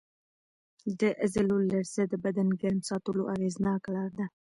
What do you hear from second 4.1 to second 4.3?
ده.